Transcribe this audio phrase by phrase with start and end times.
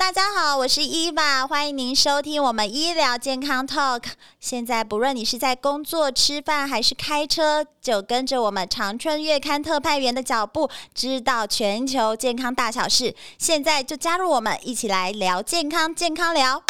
[0.00, 4.02] 大家好，我是伊娃，欢迎您收听我们医疗健康 Talk。
[4.40, 13.14] 现在不论你是在工作、吃饭还是开车，就跟着我们长春月刊特派员的脚步，知道全球健康大小事。
[13.36, 16.62] 现在就加入我们，一起来聊健康，健康聊。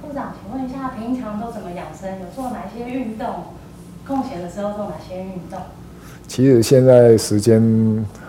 [0.00, 2.18] 部长，请问一下，平常都怎么养生？
[2.18, 3.44] 有做哪些运动？
[4.06, 5.60] 空闲的时候做哪些运动？
[6.30, 7.60] 其实现在时间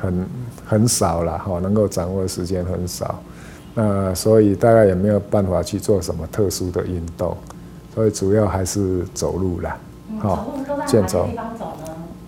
[0.02, 0.26] 很
[0.66, 3.22] 很少了哈，能够掌握的时间很少，
[3.76, 7.38] 那所以大概也没有办法去做什么特殊的运动，
[7.94, 9.78] 所以主要还是走路啦。
[10.18, 11.68] 好、嗯，走路都在哪个地方走？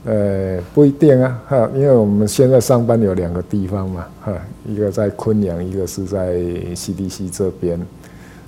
[0.06, 4.32] 呃，不一定啊，哈，因为我们现在上班有两个地方嘛，哈，
[4.68, 7.84] 一个在昆阳，一个是在 CDC 这边，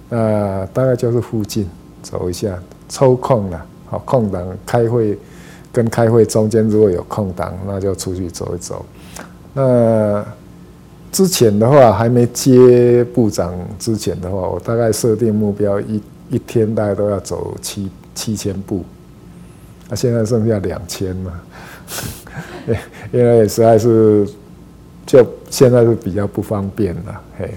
[0.09, 1.67] 那大概就是附近
[2.03, 2.55] 走一下，
[2.87, 5.17] 抽空了，好，空档开会。
[5.75, 8.85] 跟开会中间如果有空档，那就出去走一走。
[9.53, 10.25] 那
[11.11, 18.85] 之前的话，还没接部长之前的话，我大概设定目标一一天大概都要走七七千步。
[19.89, 21.41] 那现在剩下两千嘛，
[23.11, 24.25] 因为实在是
[25.05, 27.53] 就现在是比较不方便了，嘿。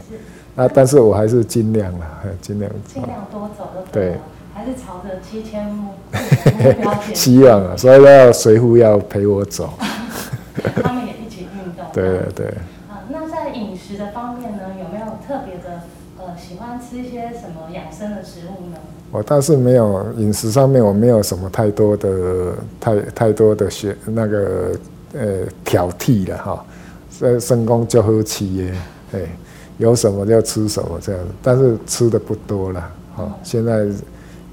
[0.57, 2.07] 那但是我还是尽量了，
[2.43, 3.85] 尽量尽量多走的。
[3.93, 4.17] 对。
[4.59, 5.93] 还是朝着七千目
[6.83, 9.71] 标 希望啊，所以要随扈要陪我走，
[10.83, 11.87] 他们也一起运动。
[11.95, 12.47] 对对对。
[12.91, 15.83] 啊，那在饮食的方面呢，有没有特别的
[16.19, 18.79] 呃喜欢吃一些什么养生的食物呢？
[19.13, 24.73] 我倒是没有饮食上面我没有什么太多的太太多的学那个
[25.13, 26.65] 呃挑剔了哈，
[27.21, 28.75] 在生功就喝七耶，
[29.13, 29.21] 哎，
[29.79, 32.81] 有什么就吃什么这样，但是吃的不多了，
[33.15, 33.87] 哈，现在。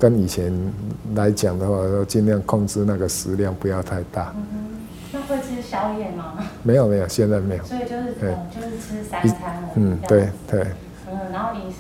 [0.05, 0.53] 跟以前
[1.16, 4.31] 来讲的话，都尽量控制那个食量，不要太大。
[4.38, 4.61] 嗯
[5.27, 6.35] 会吃宵夜吗？
[6.61, 7.63] 没有没有，现在没有。
[7.63, 9.69] 所以就是嗯，就是吃三餐了。
[9.73, 10.67] 嗯，对对。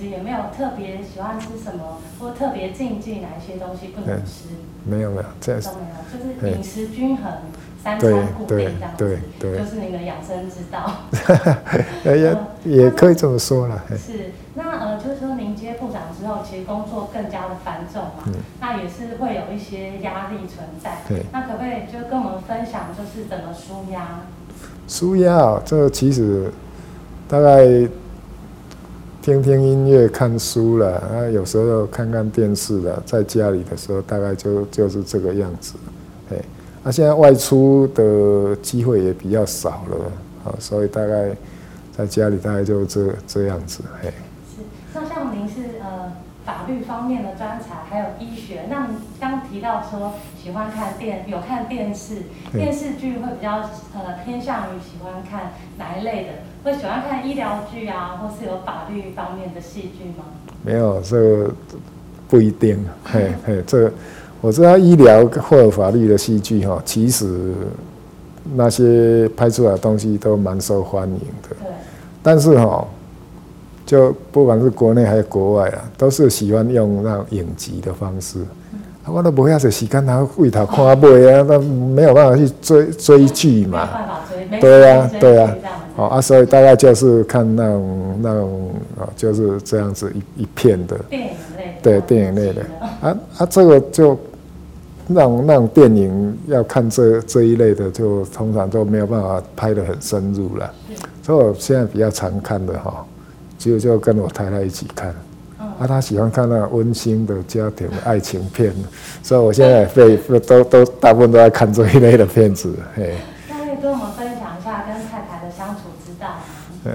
[0.09, 4.49] 也没有特别喜欢吃什么，或特别禁忌哪一些东西不能吃。
[4.83, 7.25] 没有没有，这样都没有，就是饮食均衡，
[7.83, 9.19] 三餐固定这样子。
[9.39, 10.91] 对就是你的养生之道。
[12.05, 13.83] 也也可以这么说了。
[13.97, 18.23] 是，那呃，就是说您接部长之后，其实工作更加的繁重嘛，
[18.61, 20.99] 那也是会有一些压力存在。
[21.07, 24.21] 对，那可不可以就跟我们分享，就是怎么舒压？
[24.87, 26.51] 舒压，这其实
[27.27, 27.65] 大概。
[29.25, 35.73] 听听音乐、看书了，啊，有时候看看电视了，在家里的时候大概就就是这个样子，
[36.29, 36.37] 哎，
[36.83, 40.11] 那现在外出的机会也比较少了，
[40.43, 41.35] 啊，所以大概
[41.91, 44.13] 在家里大概就这这样子，哎。
[44.55, 44.61] 是，
[44.93, 46.13] 那像您是呃
[46.45, 52.17] 法律方面的专才，还有医学，那您刚提到说喜欢看电，有看电视，
[52.53, 53.61] 电视剧会比较
[53.95, 56.29] 呃偏向于喜欢看哪一类的？
[56.65, 60.25] 会喜欢看医疗剧啊，或是有法律方面的戏剧吗？
[60.63, 61.51] 没有，这个
[62.27, 62.83] 不一定。
[63.03, 63.91] 嘿，嘿，这
[64.41, 67.53] 我知道医疗或者法律的戏剧哈，其实
[68.55, 71.49] 那些拍出来的东西都蛮受欢迎的。
[71.49, 71.67] 对。
[72.23, 72.83] 但是哈，
[73.85, 78.39] 就不管是国内还是国外啊，都是喜欢用那种影集的方式。
[78.73, 83.87] 嗯、我都不要是时间他为他看尾啊，那没有办法去追追剧嘛。
[83.87, 84.59] 没办法追。
[84.59, 85.55] 对啊，对呀。
[85.95, 88.69] 哦啊，所以大概就是看那种那种
[88.99, 92.61] 啊，就是这样子一一片的电影类，对电影类的。
[93.01, 94.19] 啊啊，这个就
[95.07, 100.69] 那种那种电影要看这这一类的，就通常都没有办法拍得很深入了。
[101.23, 103.05] 所以我现在比较常看的哈，
[103.57, 105.15] 就就跟我太太一起看，
[105.57, 108.73] 啊，她喜欢看那温馨的家庭爱情片，
[109.23, 113.13] 所以我现在被都都大部分都在看这一类的片子，嘿。
[116.85, 116.93] 对，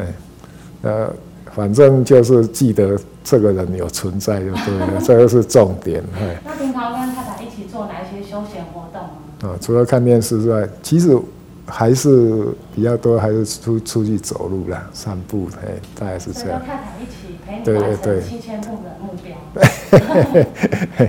[0.82, 1.12] 呃，
[1.52, 6.00] 反正就是记得这个人有存在就对了， 这个是重点。
[6.44, 9.52] 那平常跟太太一起做哪一些休闲活动啊？
[9.52, 11.18] 啊，除了看电视之外，其实
[11.66, 16.60] 还是比较多，还是出出去走路啦，散步，哎，大概是这样。
[16.60, 19.36] 跟太太一起陪你完成七千步的目标。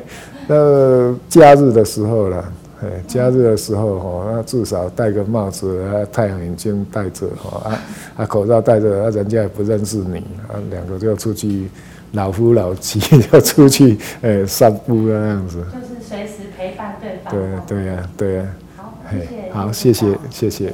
[0.47, 2.51] 那假日的时候啦，
[2.81, 7.79] 哎，加热的时候哈，那至少戴个帽子，啊，太阳眼镜戴着哈，啊
[8.17, 10.17] 啊，口罩戴着，啊，人家也不认识你，
[10.47, 11.69] 啊，两个就出去，
[12.13, 12.99] 老夫老妻
[13.31, 15.63] 就出去，哎，散步那样子。
[15.71, 17.33] 就是随时陪伴对方。
[17.33, 18.45] 对对呀，对呀。
[18.75, 19.51] 好，谢谢。
[19.51, 20.73] 好，谢谢，谢谢。